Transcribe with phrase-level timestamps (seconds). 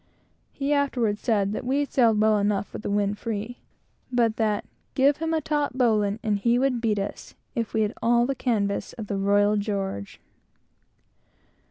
[0.51, 3.59] He afterwards said that we sailed well enough with the wind free,
[4.11, 7.93] but that give him a taut bowline, and he would beat us, if we had
[8.01, 10.19] all the canvas of the Royal George.